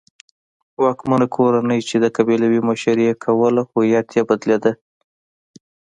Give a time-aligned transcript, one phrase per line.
[0.83, 4.71] واکمنه کورنۍ چې د قبیلو مشري یې کوله هویت یې بدلېده.